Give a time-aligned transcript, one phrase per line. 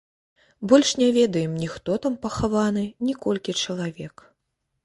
[0.71, 4.29] Больш не ведаем ні хто там пахаваны, ні колькі чалавек.